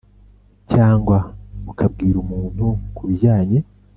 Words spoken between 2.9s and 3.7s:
ku bijyanye.